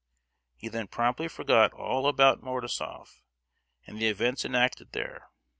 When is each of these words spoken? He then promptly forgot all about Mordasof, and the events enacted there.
He 0.55 0.67
then 0.67 0.87
promptly 0.87 1.27
forgot 1.27 1.73
all 1.73 2.07
about 2.07 2.41
Mordasof, 2.41 3.21
and 3.85 3.99
the 4.01 4.07
events 4.07 4.43
enacted 4.43 4.93
there. 4.93 5.29